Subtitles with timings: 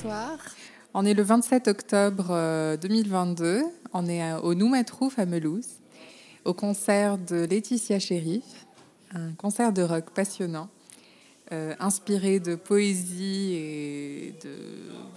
[0.00, 0.38] soir
[0.92, 3.44] On est le 27 octobre 2022.
[3.44, 3.62] Euh,
[3.92, 5.68] On est au Noumatrouf à Melouse,
[6.44, 8.66] au concert de Laetitia Sheriff,
[9.12, 10.68] un concert de rock passionnant,
[11.52, 14.56] euh, inspiré de poésie et de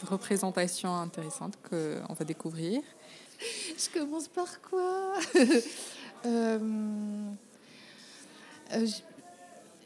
[0.05, 2.81] représentations intéressantes qu'on va découvrir.
[3.77, 5.13] Je commence par quoi?
[6.25, 6.57] Euh,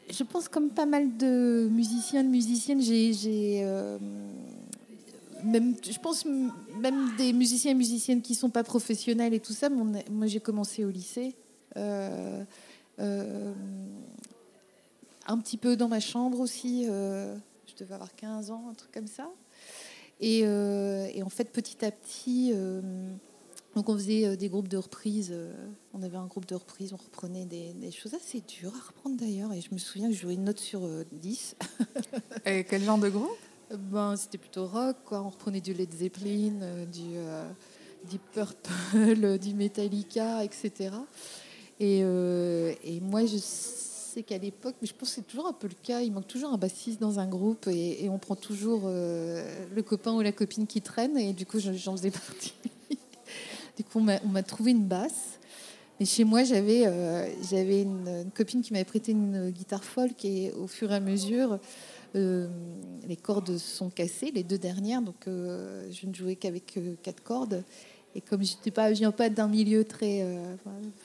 [0.08, 3.62] je, pense comme pas mal de musiciens, de musiciennes, j'ai
[5.44, 9.68] même, je pense même des musiciens et musiciennes qui sont pas professionnels et tout ça.
[9.68, 11.34] moi, j'ai commencé au lycée,
[11.76, 12.44] euh,
[13.00, 13.52] euh,
[15.26, 16.86] un petit peu dans ma chambre aussi.
[16.88, 17.36] Euh,
[17.66, 19.30] je devais avoir 15 ans, un truc comme ça.
[20.20, 22.52] Et, en fait, petit à petit,
[23.74, 25.34] donc on faisait des groupes de reprises.
[25.94, 29.16] on avait un groupe de reprises, on reprenait des, des choses assez dures à reprendre
[29.16, 29.52] d'ailleurs.
[29.52, 31.56] Et je me souviens que je jouais une note sur 10.
[32.44, 33.38] et quel genre de groupe?
[33.70, 35.22] Ben, C'était plutôt rock, quoi.
[35.22, 37.48] On reprenait du Led Zeppelin, euh, du, euh,
[38.10, 40.90] du Purple, du Metallica, etc.
[41.80, 45.52] Et, euh, et moi, je sais qu'à l'époque, mais je pense que c'est toujours un
[45.52, 48.82] peu le cas, il manque toujours un bassiste dans un groupe et, on prend toujours
[48.86, 51.16] le copain ou la copine qui traîne.
[51.16, 52.52] Et du coup, j'en faisais partie.
[53.76, 55.38] du coup, on m'a trouvé une basse.
[55.98, 60.66] Mais chez moi, j'avais une, une, copine qui m'avait prêté une guitare folk et au
[60.66, 61.58] fur et à mesure,
[62.14, 67.22] les cordes sont cassées, les deux dernières, donc euh, je ne jouais qu'avec euh, quatre
[67.22, 67.64] cordes.
[68.14, 70.22] Et comme je pas, viens pas d'un milieu très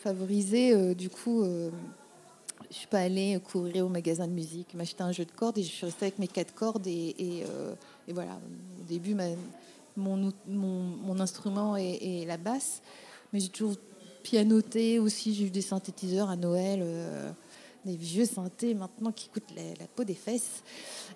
[0.03, 5.23] favorisé, du coup, je suis pas allée courir au magasin de musique, m'acheter un jeu
[5.23, 6.85] de cordes et je suis restée avec mes quatre cordes.
[6.85, 7.45] Et,
[8.09, 8.37] voilà,
[8.81, 9.15] au début,
[9.95, 12.81] mon, instrument est, la basse,
[13.31, 13.77] mais j'ai toujours
[14.21, 15.33] pianoté aussi.
[15.33, 16.83] J'ai eu des synthétiseurs à Noël
[17.85, 20.63] des vieux synthés maintenant qui coûtent la, peau des fesses.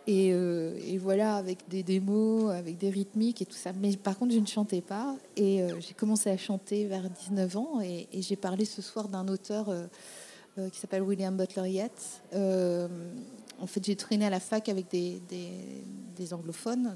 [0.07, 3.71] Euh, et, voilà, avec des démos, avec des rythmiques et tout ça.
[3.73, 5.15] Mais par contre, je ne chantais pas.
[5.35, 7.81] Et euh, j'ai commencé à chanter vers 19 ans.
[7.81, 12.21] Et, j'ai parlé ce soir d'un auteur euh, qui s'appelle William Butler Yeats.
[12.33, 16.95] en fait, j'ai traîné à la fac avec des, anglophones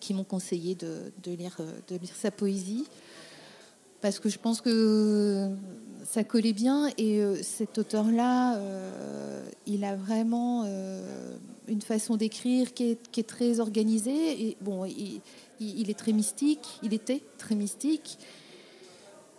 [0.00, 1.58] qui m'ont conseillé de, lire,
[1.88, 2.86] de lire sa poésie.
[4.00, 5.54] Parce que je pense que
[6.04, 6.88] ça collait bien.
[6.98, 11.36] Et euh, cet auteur-là, euh, il a vraiment euh,
[11.68, 14.48] une façon d'écrire qui est, très organisée.
[14.48, 18.18] Et bon, il, est très mystique, il était très mystique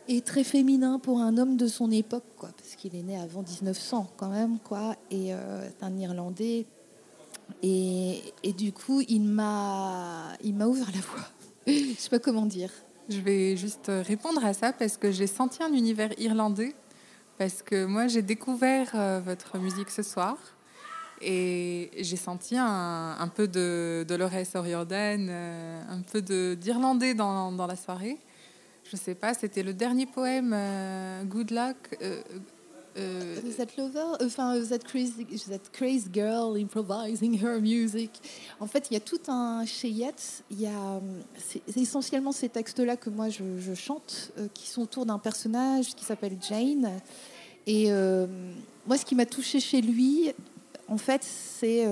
[0.09, 3.41] et très féminin pour un homme de son époque, quoi, parce qu'il est né avant
[3.41, 6.65] 1900 quand même, quoi, et c'est un Irlandais.
[7.61, 11.27] Et, et, du coup, il m'a, il m'a ouvert la voie.
[11.67, 12.71] Je sais pas comment dire.
[13.09, 16.73] Je vais juste répondre à ça parce que j'ai senti un univers irlandais.
[17.37, 20.37] Parce que moi, j'ai découvert euh, votre musique ce soir
[21.21, 26.21] et j'ai senti un, peu de Dolores O'Riordan, euh, un peu
[26.55, 28.17] d'irlandais dans, dans, la soirée.
[28.83, 31.97] Je sais pas, c'était le dernier poème, euh, Good Luck.
[32.95, 34.79] Euh, that lover, enfin that
[35.71, 38.11] crazy, girl improvising her music.
[38.59, 40.43] En fait, il y a tout un chez Yates.
[40.51, 41.01] Il y a,
[41.37, 46.05] c'est essentiellement ces textes-là que moi je, chante, euh, qui sont autour d'un personnage qui
[46.05, 46.91] s'appelle Jane.
[47.65, 48.27] Et euh,
[48.85, 50.31] moi, ce qui m'a touché chez lui,
[50.87, 51.87] en fait, c'est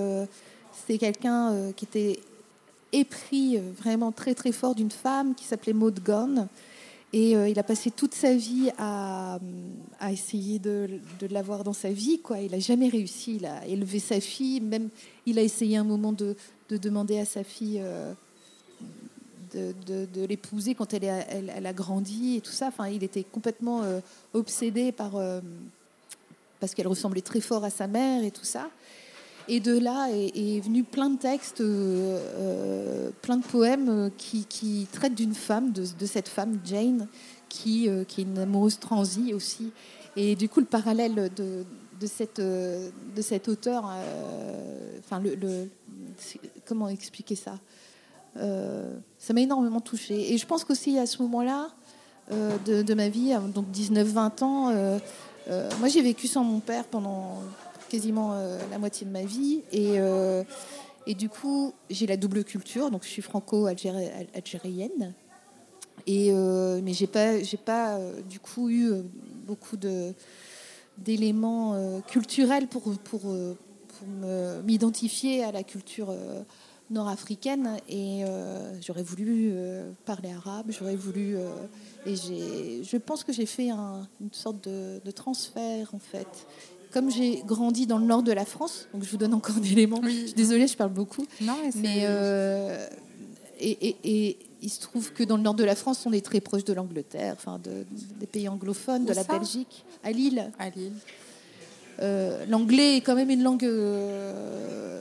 [0.86, 2.20] c'est quelqu'un qui était
[2.92, 6.48] épris vraiment très très fort d'une femme qui s'appelait Maud Gonne
[7.12, 9.38] et euh, il a passé toute sa vie à,
[10.10, 11.00] essayer de,
[11.30, 12.20] l'avoir dans sa vie.
[12.20, 12.40] Quoi.
[12.40, 13.36] Il n'a jamais réussi.
[13.36, 14.60] Il a élevé sa fille.
[14.60, 14.88] Même,
[15.26, 16.36] il a essayé un moment de,
[16.70, 18.14] de demander à sa fille euh,
[19.54, 22.68] de, l'épouser quand elle, a grandi et tout ça.
[22.68, 24.00] Enfin, il était complètement euh,
[24.32, 25.12] obsédé par
[26.60, 28.70] parce qu'elle ressemblait très fort à sa mère et tout ça.
[29.48, 34.86] Et de là est, venu plein de textes, euh, euh, plein de poèmes euh, qui,
[34.92, 37.08] traitent d'une femme, de, cette femme, Jane,
[37.48, 39.72] qui, est une amoureuse transie aussi.
[40.16, 43.90] Et du coup, le parallèle de, cette, de cet auteur,
[46.66, 47.58] comment expliquer ça
[48.36, 50.32] Ça m'a énormément touchée.
[50.32, 51.68] Et je pense qu'aussi à ce moment-là
[52.30, 55.00] de, de, ma vie, donc 19-20 ans,
[55.78, 57.42] moi j'ai vécu sans mon père pendant
[57.92, 59.60] quasiment euh, la moitié de ma vie.
[59.70, 60.42] Et, euh,
[61.06, 65.12] et du coup, j'ai la double culture, donc je suis franco-algérienne.
[66.06, 67.34] Et, euh, mais j'ai pas,
[67.66, 67.98] pas
[68.28, 68.90] du coup eu
[69.46, 69.76] beaucoup
[70.96, 74.08] d'éléments culturels pour, pour, pour
[74.64, 76.14] m'identifier à la culture
[76.90, 78.24] nord-africaine et
[78.80, 79.54] j'aurais voulu
[80.06, 81.36] parler arabe, j'aurais voulu
[82.06, 86.46] et j'ai, je pense que j'ai fait une sorte de, transfert en fait
[86.92, 89.62] comme j'ai grandi dans le nord de la France, donc je vous donne encore un
[89.62, 90.00] élément.
[90.04, 91.26] Je suis désolée, je parle beaucoup.
[91.40, 92.86] Non, mais, euh,
[93.60, 96.64] et, il se trouve que dans le nord de la France, on est très proche
[96.64, 97.60] de l'Angleterre, enfin
[98.20, 100.52] des pays anglophones, de la Belgique, à Lille.
[100.58, 100.92] À Lille.
[102.00, 103.64] Euh, l'anglais est quand même une langue.
[103.64, 105.00] Euh,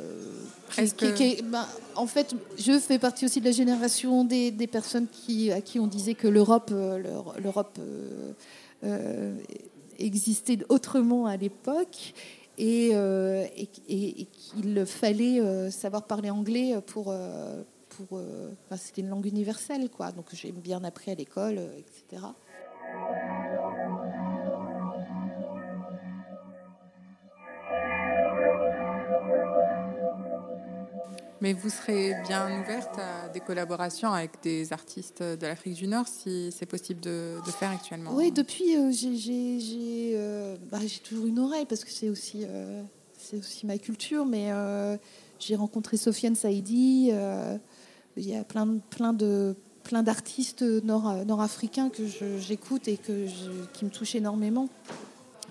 [0.78, 5.80] ben, en fait, je fais partie aussi de la génération des, personnes qui, à qui
[5.80, 7.80] on disait que l'Europe, euh, l'Europe
[10.06, 12.14] existait autrement à l'époque
[12.58, 17.14] et, et qu'il fallait savoir parler anglais pour
[18.14, 20.12] euh, c'était une langue universelle, quoi.
[20.12, 22.24] Donc j'ai bien appris à l'école, euh, etc.
[31.42, 36.08] Mais vous serez bien ouverte à des collaborations avec des artistes de l'Afrique du Nord,
[36.08, 41.84] si c'est possible de, faire actuellement Oui, depuis, euh, bah, j'ai toujours une oreille, parce
[41.84, 42.46] que c'est aussi,
[43.18, 44.52] c'est aussi ma culture, mais
[45.40, 47.12] j'ai rencontré Sofiane Saïdi
[48.18, 52.04] il y a plein, plein de plein d'artistes nord, nord-africains que
[52.40, 53.26] j'écoute et que
[53.74, 54.70] qui me touchent énormément.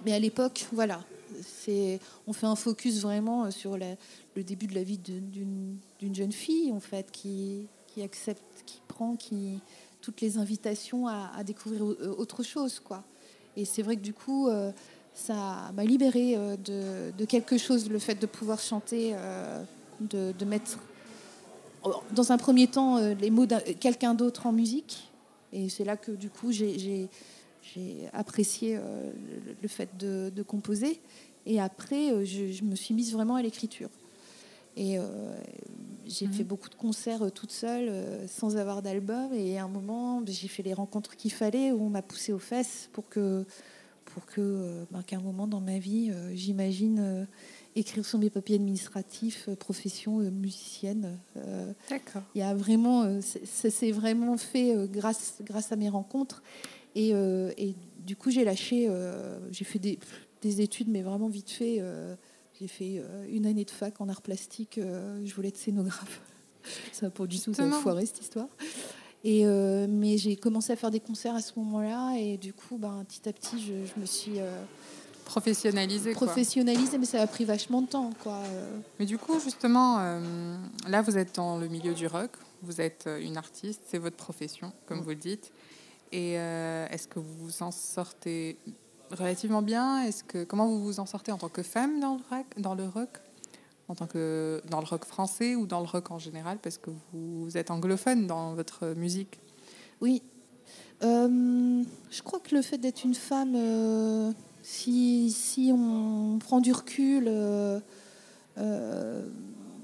[0.05, 1.01] Mais à l'époque, voilà,
[2.27, 5.79] on fait un focus vraiment sur le début de la vie d'une,
[6.15, 7.69] jeune fille, en fait, qui,
[8.03, 9.17] accepte, qui prend
[10.01, 12.81] toutes les invitations à, découvrir autre chose.
[12.81, 13.05] Quoi.
[13.57, 14.73] Et c'est vrai que du coup, euh,
[15.15, 16.57] ça m'a libérée euh,
[17.17, 19.63] de, quelque chose, le fait de pouvoir chanter, euh,
[20.01, 20.79] de, mettre
[22.13, 25.09] dans un premier temps euh, les mots de quelqu'un d'autre en musique.
[25.53, 27.09] Et c'est là que du coup j'ai
[28.13, 29.11] apprécié euh,
[29.63, 31.01] le, fait de, composer.
[31.47, 33.91] Et après, euh, je, me suis mise vraiment à l'écriture.
[34.77, 34.99] Et
[36.07, 36.33] j'ai mhm.
[36.33, 37.93] fait beaucoup de concerts toute seule,
[38.29, 39.35] sans avoir d'album.
[39.35, 42.39] Et à un moment, j'ai fait les rencontres qu'il fallait, où on m'a poussé aux
[42.39, 43.45] fesses pour que,
[44.07, 47.27] pour que, ben, qu'à un moment dans ma vie, j'imagine
[47.77, 51.19] écrire sur mes papiers administratifs, euh, profession euh, musicienne.
[51.37, 52.23] Euh, D'accord.
[52.35, 56.43] Il y a vraiment, ça s'est vraiment fait grâce, grâce à mes rencontres.
[56.97, 58.89] Et, et du coup, j'ai lâché,
[59.53, 59.97] j'ai fait des,
[60.41, 61.83] des, études, mais vraiment vite fait.
[62.59, 64.79] j'ai fait une année de fac en art plastique.
[64.79, 66.21] je voulais être scénographe.
[66.93, 68.49] Ça n'a pas du tout foiré cette histoire.
[69.25, 72.17] Et mais j'ai commencé à faire des concerts à ce moment-là.
[72.19, 74.41] Et du coup, ben, petit à petit, je, je me suis
[75.31, 76.13] Professionnalisé.
[76.13, 78.11] Professionnalisé, mais ça a pris vachement de temps.
[78.21, 78.43] Quoi.
[78.99, 80.57] Mais du coup, justement, euh,
[80.89, 82.33] là, vous êtes dans le milieu du rock,
[82.63, 85.03] vous êtes euh, une artiste, c'est votre profession, comme mm.
[85.03, 85.53] vous le dites.
[86.11, 88.59] Et euh, est-ce que vous vous en sortez
[89.11, 92.23] relativement bien Est-ce que comment vous vous en sortez en tant que femme dans le
[92.31, 93.21] rock, dans le rock?
[93.89, 96.59] En tant que dans le rock français ou dans le rock en général?
[96.63, 99.41] Parce que vous êtes anglophone dans votre musique.
[100.01, 100.23] Oui.
[101.03, 107.81] je crois que le fait d'être une femme si, si on prend du recul, euh,
[108.59, 109.27] euh,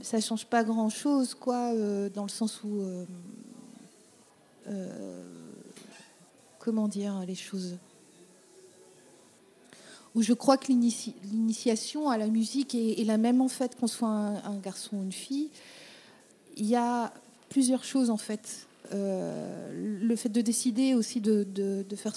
[0.02, 2.82] ça change pas grand-chose, quoi, euh, dans le sens où...
[6.58, 7.78] comment dire les choses?
[10.16, 14.08] Où je crois que l'initiation à la musique est, la même en fait qu'on soit
[14.08, 15.50] un, garçon ou une fille.
[16.56, 17.12] Il y a
[17.50, 18.66] plusieurs choses en fait.
[18.90, 21.44] le fait de décider aussi de,
[21.96, 22.14] faire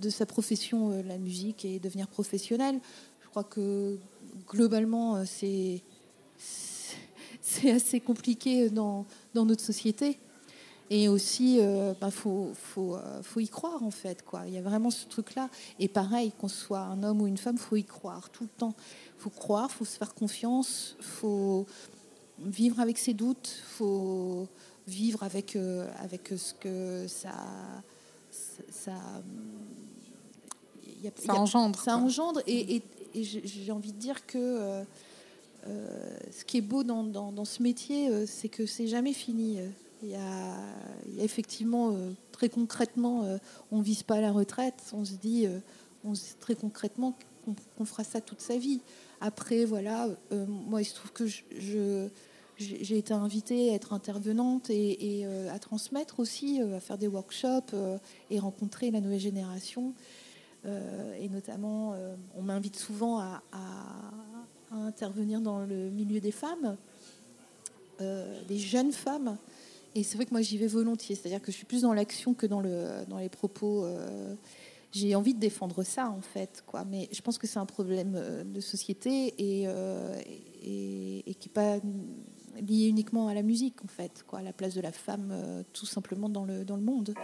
[0.00, 2.78] de sa profession, euh, la musique, et devenir professionnel.
[3.22, 3.98] Je crois que
[4.46, 5.82] globalement, euh, c'est
[7.70, 10.18] assez compliqué dans, dans, notre société.
[10.88, 14.22] Et aussi, il euh, bah, faut, faut, faut, y croire, en fait.
[14.22, 14.42] Quoi.
[14.46, 15.48] Il y a vraiment ce truc-là.
[15.78, 18.50] Et pareil, qu'on soit un homme ou une femme, il faut y croire tout le
[18.50, 18.74] temps.
[19.18, 21.66] Il faut croire, il faut se faire confiance, il faut
[22.38, 24.48] vivre avec ses doutes, il faut
[24.86, 25.56] vivre avec,
[25.98, 27.32] avec ce que ça,
[28.30, 28.92] ça,
[31.16, 31.80] ça engendre.
[31.80, 32.40] Ça engendre.
[32.46, 32.82] Et,
[33.14, 34.84] j'ai envie de dire que euh,
[35.66, 39.58] euh, ce qui est beau dans, ce métier, euh, c'est que c'est jamais fini.
[40.02, 40.56] Il y a,
[41.18, 41.96] effectivement,
[42.32, 43.38] très concrètement,
[43.70, 44.82] on ne vise pas la retraite.
[44.92, 45.46] On se dit,
[46.04, 47.16] on très concrètement
[47.76, 48.80] qu'on fera ça toute sa vie.
[49.20, 50.08] Après, voilà,
[50.46, 51.24] moi, il se trouve que
[52.58, 57.74] j'ai été invitée à être intervenante et, à transmettre aussi, à faire des workshops
[58.30, 59.94] et rencontrer la nouvelle génération.
[60.66, 63.42] Euh, et notamment, euh, on m'invite souvent à,
[64.72, 66.76] intervenir dans le milieu des femmes,
[68.00, 69.36] euh, des jeunes femmes.
[69.96, 71.16] Et c'est vrai que moi, j'y vais volontiers.
[71.16, 73.86] C'est-à-dire que je suis plus dans l'action que dans, le, dans les propos.
[74.92, 76.62] j'ai envie de défendre ça, en fait.
[76.66, 76.84] Quoi.
[76.84, 79.62] Mais je pense que c'est un problème de société et,
[80.62, 81.78] et, qui n'est pas
[82.60, 84.22] lié uniquement à la musique, en fait.
[84.26, 84.42] Quoi.
[84.42, 85.32] La place de la femme,
[85.72, 87.14] tout simplement, dans le, dans le monde.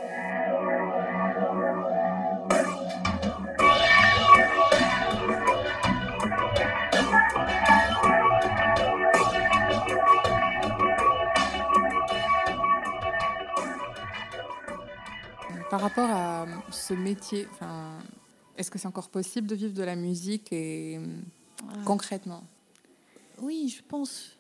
[15.73, 17.49] Par rapport à ce métier,
[18.59, 21.01] est-ce que c'est encore possible de vivre de la musique et
[21.87, 22.45] concrètement?
[23.41, 24.33] Oui, je pense.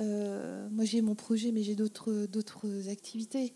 [0.00, 3.52] Euh, moi, j'ai mon projet, mais j'ai d'autres d'autres activités.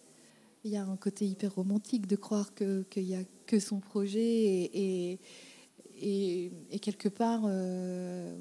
[0.65, 4.19] Il y a un côté hyper romantique de croire qu'il n'y a que son projet
[4.19, 5.21] et,
[6.01, 8.37] et, et, quelque part, euh,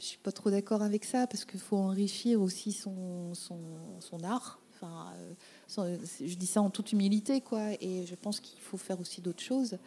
[0.00, 3.60] je suis pas trop d'accord avec ça parce qu'il faut enrichir aussi son, son,
[4.00, 4.58] son art.
[4.84, 7.72] Enfin, euh, je dis ça en toute humilité, quoi.
[7.80, 9.78] Et je pense qu'il faut faire aussi d'autres choses.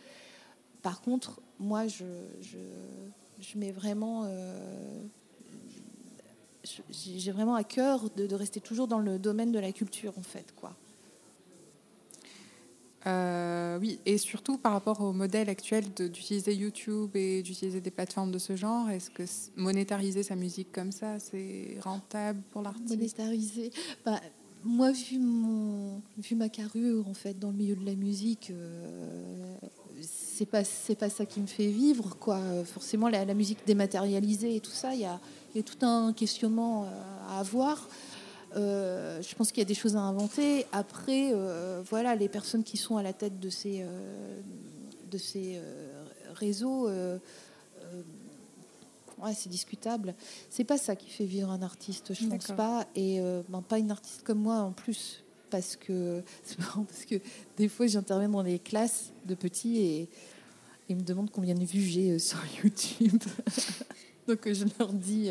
[0.81, 2.05] Par contre, moi, je,
[2.41, 2.57] je,
[3.39, 4.23] je mets vraiment.
[4.25, 5.03] Euh,
[6.89, 10.21] j'ai vraiment à cœur de, de, rester toujours dans le domaine de la culture, en
[10.21, 10.75] fait, quoi.
[13.07, 18.31] Euh, oui, et surtout par rapport au modèle actuel d'utiliser YouTube et d'utiliser des plateformes
[18.31, 19.23] de ce genre, est-ce que
[19.55, 22.89] monétariser sa musique comme ça, c'est rentable pour l'artiste?
[22.89, 23.71] Monétariser
[24.03, 24.19] bah,
[24.67, 29.55] Moi, vu, mon, vu ma carrure en fait, dans le milieu de la musique, euh,
[30.01, 30.63] c'est pas,
[30.99, 32.17] pas ça qui me fait vivre.
[32.19, 32.39] quoi.
[32.65, 35.19] Forcément, la, musique dématérialisée et tout ça, il y a,
[35.55, 36.87] y a, tout un questionnement euh,
[37.29, 37.87] à avoir.
[38.57, 40.65] Euh, je pense qu'il y a des choses à inventer.
[40.73, 43.85] Après, euh, voilà, les personnes qui sont à la tête de ces,
[45.09, 45.61] de ces
[46.35, 46.89] réseaux,
[49.19, 50.15] ouais, c'est discutable.
[50.49, 52.87] C'est pas ça qui fait vivre un artiste, je pense pas.
[52.95, 53.19] Et
[53.49, 55.23] ben, pas une artiste comme moi en plus.
[55.49, 56.21] Parce que,
[56.57, 57.15] parce que
[57.55, 60.09] des fois, j'interviens dans les classes de petits et
[60.89, 63.21] ils me demandent combien de vues j'ai sur YouTube.
[64.27, 65.29] Donc je leur dis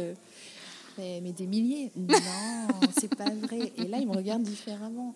[0.99, 1.91] mais, des milliers.
[1.97, 2.17] Non,
[2.99, 3.73] c'est pas vrai.
[3.77, 5.15] Et là, ils me regardent différemment.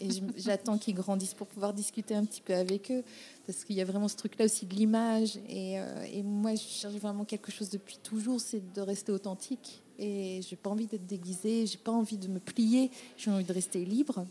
[0.00, 3.02] Et j'attends qu'ils grandissent pour pouvoir discuter un petit peu avec eux.
[3.46, 5.38] Parce qu'il y a vraiment ce truc-là aussi de l'image.
[5.48, 9.82] Et, euh, et, moi, je cherche vraiment quelque chose depuis toujours, c'est de rester authentique.
[9.98, 13.52] Et j'ai pas envie d'être déguisée, j'ai pas envie de me plier, j'ai envie de
[13.52, 14.26] rester libre.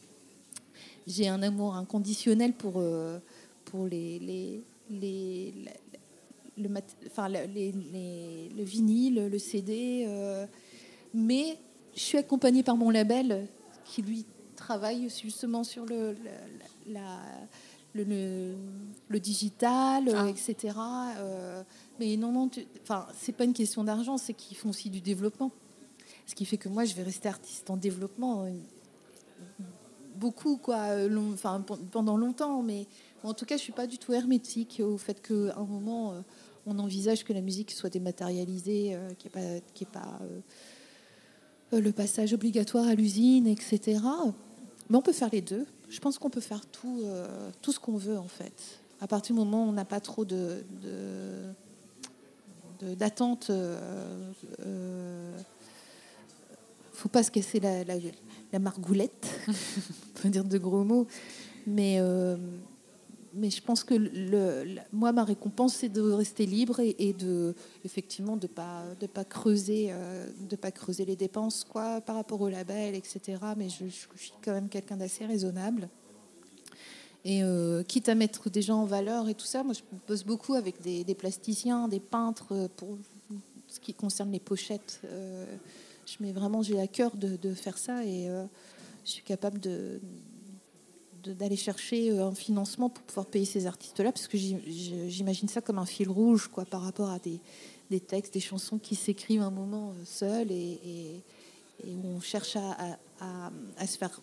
[1.08, 3.20] J'ai un amour inconditionnel pour, euh,
[3.66, 5.54] pour les, les, les,
[6.62, 6.70] le,
[7.08, 10.06] enfin, les, le vinyle, le CD.
[10.08, 10.46] Euh,
[11.13, 11.58] mais
[11.96, 13.48] je suis accompagnée par mon label
[13.84, 14.25] qui lui
[14.56, 16.15] travaille justement sur le,
[16.88, 17.20] la,
[17.94, 20.27] le, digital, ah.
[20.30, 20.75] etc.
[21.18, 21.63] Euh,
[22.00, 22.50] mais non, non,
[22.82, 25.51] enfin, c'est pas une question d'argent, c'est qu'ils font aussi du développement.
[26.25, 28.51] Ce qui fait que moi, je vais rester artiste en développement euh,
[30.15, 32.62] beaucoup, quoi, long, enfin, pendant longtemps.
[32.62, 32.88] Mais
[33.24, 36.24] en tout cas, je suis pas du tout hermétique au fait qu'à un moment,
[36.65, 40.20] on envisage que la musique soit dématérialisée, qu'il n'y ait pas, pas
[41.74, 44.00] euh, le passage obligatoire à l'usine, etc.
[44.89, 45.65] Mais on peut faire les deux.
[45.89, 48.53] Je pense qu'on peut faire tout, euh, ce qu'on veut, en fait.
[49.00, 50.63] À partir du moment où on n'a pas trop de,
[52.82, 53.56] d'attente, il
[54.65, 55.32] euh,
[56.94, 61.08] faut pas se casser la margoulette, on peut dire de gros mots,
[61.65, 62.00] mais
[63.33, 63.95] mais je pense que
[64.91, 69.89] moi, ma récompense, c'est de rester libre et, de, effectivement, de pas de pas creuser,
[69.91, 70.25] euh,
[70.59, 73.39] pas creuser les dépenses, quoi, par rapport au label, etc.
[73.57, 75.88] Mais je, suis quand même quelqu'un d'assez raisonnable.
[77.23, 80.23] Et euh, quitte à mettre des gens en valeur et tout ça, moi, je bosse
[80.23, 82.97] beaucoup avec des, plasticiens, des peintres pour
[83.67, 85.01] ce qui concerne les pochettes.
[85.05, 85.45] Euh,
[86.05, 88.27] je mets vraiment, j'ai à cœur de, faire ça et
[89.05, 90.01] je suis capable de
[91.30, 95.78] d'aller chercher euh, un financement pour pouvoir payer ces artistes-là, parce que j'imagine ça comme
[95.78, 97.40] un fil rouge quoi, par rapport à des,
[97.90, 100.80] des textes, des chansons qui s'écrivent un moment euh, seuls et,
[101.84, 104.22] et, où on cherche à, à, se faire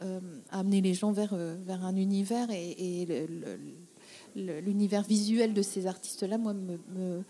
[0.00, 3.06] euh, amener les gens vers, vers un univers et,
[4.34, 7.22] l'univers visuel de ces artistes-là, moi, me,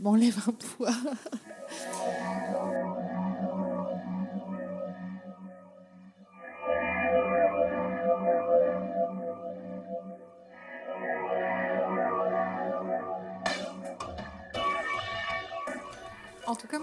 [0.00, 0.96] m'enlève me, un poids.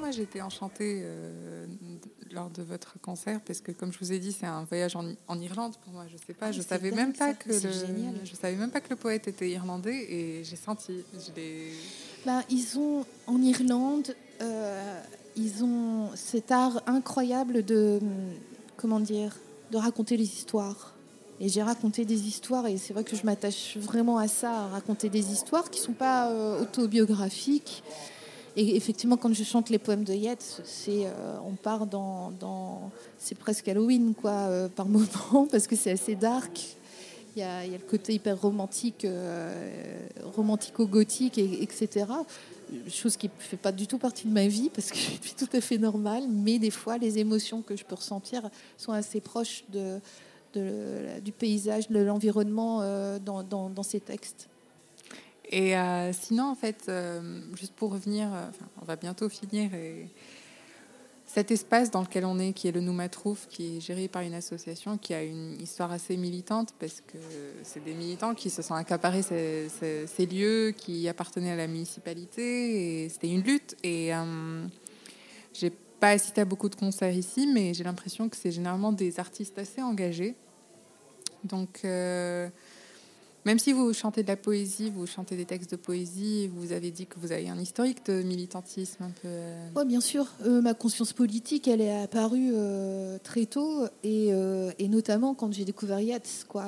[0.09, 1.67] moi, j'ai été enchantée euh,
[2.31, 5.39] lors de votre concert parce que, comme je vous ai dit, c'est un voyage en,
[5.39, 6.05] Irlande pour moi.
[6.11, 7.59] Je sais pas, ah, je savais même pas que le,
[8.23, 11.03] je savais même pas que le poète était irlandais et j'ai senti.
[12.25, 14.99] Ben, ils ont en Irlande, euh,
[15.35, 17.99] ils ont cet art incroyable de
[18.77, 19.35] comment dire,
[19.71, 20.95] de raconter les histoires.
[21.39, 24.67] Et j'ai raconté des histoires, et c'est vrai que je m'attache vraiment à ça, à
[24.69, 27.83] raconter des histoires qui ne sont pas euh, autobiographiques,
[28.55, 32.31] et effectivement, quand je chante les poèmes de Yeats, c'est, euh, on part dans,
[33.17, 36.59] c'est presque Halloween quoi, euh, par moment, parce que c'est assez dark.
[37.35, 42.07] Il y, a, le côté hyper romantique, euh, romantico-gothique, et, etc.
[42.89, 45.35] Chose qui ne fait pas du tout partie de ma vie, parce que je suis
[45.37, 49.21] tout à fait normale, mais des fois, les émotions que je peux ressentir sont assez
[49.21, 49.99] proches de,
[51.21, 52.81] du paysage, de l'environnement
[53.19, 54.49] dans, ces textes.
[55.51, 55.73] Et
[56.13, 56.91] sinon, en fait,
[57.55, 58.29] juste pour revenir,
[58.81, 60.07] on va bientôt finir et
[61.29, 64.33] cet espace dans lequel on est, qui est le Noumatrouf, qui est géré par une
[64.33, 67.19] association qui a une histoire assez militante, parce que
[67.61, 73.09] c'est des militants qui se sont accaparés ces, lieux qui appartenaient à la municipalité, et
[73.09, 73.77] c'était une lutte.
[73.83, 74.65] Et euh,
[75.53, 79.19] j'ai pas assisté à beaucoup de concerts ici, mais j'ai l'impression que c'est généralement des
[79.19, 80.33] artistes assez engagés.
[81.43, 82.49] Donc, euh,
[83.49, 86.91] même si vous chantez de la poésie, vous chantez des textes de poésie, vous avez
[86.91, 89.27] dit que vous avez un historique de militantisme un peu.
[89.27, 90.27] Euh, oui, bien sûr.
[90.45, 94.31] Euh, ma conscience politique, elle est apparue euh, très tôt, et,
[94.87, 96.63] notamment quand j'ai découvert Yates, quoi,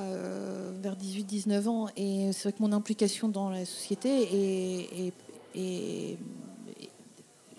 [0.81, 1.87] vers 18-19 ans.
[1.97, 5.13] Et c'est vrai que mon implication dans la société et,
[5.53, 6.17] et,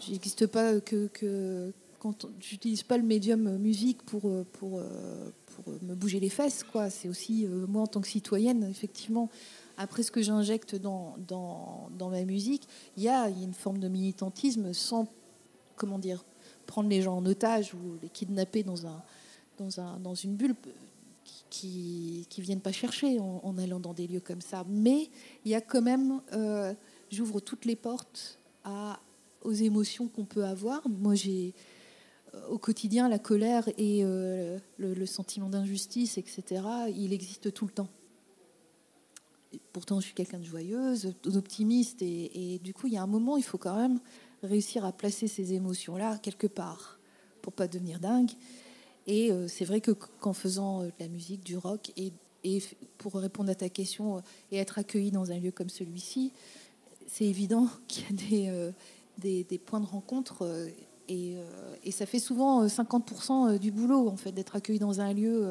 [0.01, 4.23] j'existe pas que, que quand j'utilise pas le médium musique pour,
[4.59, 4.81] pour,
[5.53, 6.65] pour me bouger les fesses.
[6.65, 6.91] quoi.
[6.91, 9.29] C'est aussi euh, moi en tant que citoyenne, effectivement,
[9.77, 13.89] après ce que j'injecte dans, dans, dans, ma musique, il y a une forme de
[13.89, 15.09] militantisme sans,
[15.77, 16.25] comment dire,
[16.67, 19.03] prendre les gens en otage ou les kidnapper dans, un,
[19.59, 20.55] dans, un, dans une bulle
[21.51, 24.65] qui ne viennent pas chercher en, allant dans des lieux comme ça.
[24.69, 25.11] Mais
[25.45, 26.73] il y a quand même, euh,
[27.11, 28.39] j'ouvre toutes les portes
[29.43, 30.89] aux émotions qu'on peut avoir.
[30.89, 31.55] Moi, j'ai
[32.49, 36.63] au quotidien, la colère et euh, le, sentiment d'injustice, etc.,
[36.97, 37.89] il existe tout le temps.
[39.73, 43.37] pourtant, je suis quelqu'un de joyeuse, d'optimiste, et, du coup, il y a un moment,
[43.37, 44.01] il faut quand même
[44.43, 46.99] réussir à placer ces émotions-là quelque part
[47.43, 48.31] pour pas devenir dingue.
[49.07, 52.13] Et euh, c'est vrai que qu'en faisant euh, de la musique, du rock, et,
[52.99, 54.21] pour répondre à ta question,
[54.51, 56.33] et être accueilli dans un lieu comme celui-ci,
[57.07, 58.73] c'est évident qu'il y a
[59.19, 60.69] des, points de rencontre
[61.11, 65.01] euh, et, ça fait souvent 50% euh, euh, du boulot, en fait, d'être accueilli dans
[65.01, 65.47] un lieu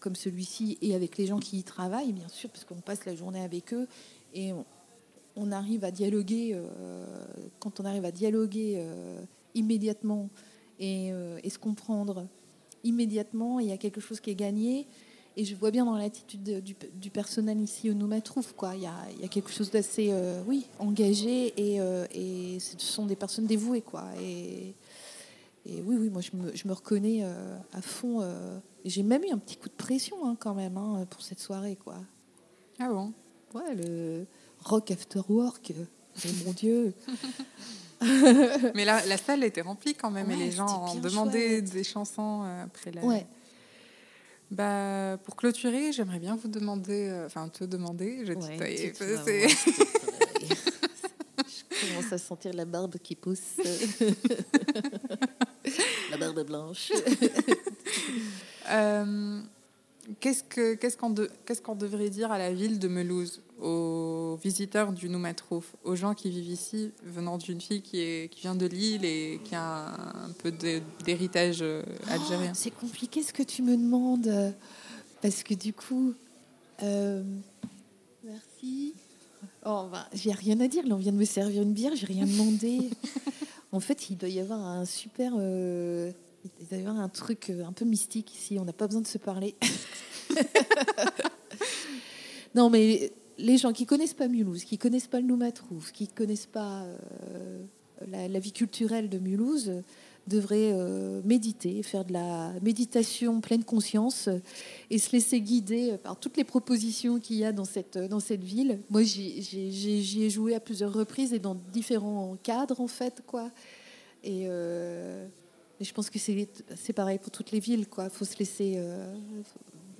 [0.00, 3.14] comme celui-ci et avec les gens qui y travaillent, bien sûr, parce qu'on passe la
[3.14, 3.86] journée avec eux
[4.34, 4.50] et
[5.36, 6.60] on, arrive à dialoguer.
[7.60, 8.84] quand on arrive à dialoguer
[9.54, 10.30] immédiatement
[10.80, 11.12] et,
[11.44, 12.26] et, se comprendre
[12.82, 14.88] immédiatement, il y a quelque chose qui est gagné.
[15.38, 18.74] Et je vois bien dans l'attitude du, personnel ici au Noumatrouf, quoi.
[18.74, 22.58] Il y a, il y a quelque chose d'assez, euh, oui, engagé et, euh, et,
[22.58, 24.02] ce sont des personnes dévouées, quoi.
[24.20, 24.74] Et,
[25.64, 28.20] et oui, oui, moi je me, je me reconnais euh, à fond.
[28.84, 31.76] J'ai même eu un petit coup de pression hein, quand même hein, pour cette soirée,
[31.76, 31.98] quoi.
[32.80, 33.12] Ah bon?
[33.54, 34.26] Ouais, le
[34.64, 35.72] rock after work.
[36.46, 36.94] Mon Dieu.
[38.74, 42.42] Mais la, la, salle était remplie quand même et les gens ont demandé des chansons
[42.42, 43.04] après la.
[43.04, 43.24] Ouais.
[44.50, 48.94] Bah, pour clôturer, j'aimerais bien vous demander, euh, enfin te demander, je ouais,
[51.46, 53.58] je commence à sentir la barbe qui pousse.
[56.10, 56.92] la barbe blanche.
[58.70, 59.42] euh,
[60.20, 63.97] Qu'est-ce qu'on qu'est-ce qu'on devrait dire à la ville de Melouse, aux
[64.42, 68.54] visiteurs du Noumatrouf, aux gens qui vivent ici, venant d'une fille qui, est, qui vient
[68.54, 70.52] de Lille et qui a un, peu
[71.04, 74.54] d'héritage euh, algérien C'est compliqué ce que tu me demandes,
[75.20, 76.14] parce que du coup,
[76.82, 77.22] euh,
[78.24, 78.94] merci.
[79.64, 80.86] Oh, bah, j'ai rien à dire.
[80.86, 82.90] Là, on vient de me servir une bière, j'ai rien demandé.
[83.72, 85.32] en fait, il doit y avoir un super.
[85.36, 86.12] Euh,
[86.60, 88.58] il doit y avoir un truc un peu mystique ici.
[88.58, 89.56] On n'a pas besoin de se parler.
[92.54, 96.46] non, mais les gens qui connaissent pas Mulhouse, qui connaissent pas le Noumatrouf, qui connaissent
[96.46, 97.64] pas euh,
[98.10, 99.72] la, vie culturelle de Mulhouse,
[100.26, 104.28] devraient euh, méditer, faire de la méditation pleine conscience
[104.90, 108.44] et se laisser guider par toutes les propositions qu'il y a dans cette, dans cette
[108.44, 108.80] ville.
[108.90, 113.50] Moi, j'y ai joué à plusieurs reprises et dans différents cadres, en fait, quoi.
[114.24, 115.26] Et, euh,
[115.80, 117.86] je pense que c'est pareil pour toutes les villes.
[117.98, 118.82] Il faut se laisser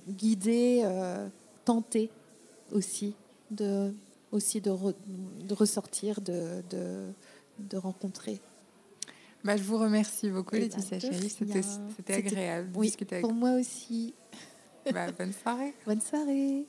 [0.09, 0.83] guider,
[1.63, 2.09] tenter
[2.73, 3.13] aussi
[3.51, 3.93] de,
[4.31, 6.63] aussi de, de ressortir, de,
[7.59, 8.39] de, rencontrer.
[9.43, 11.29] Bah, je vous remercie beaucoup, ben, Laetitia Chéri.
[11.29, 14.13] C'était agréable discuter avec Pour moi aussi.
[14.93, 15.73] Bah, bonne soirée.
[15.85, 16.65] Bonne soirée.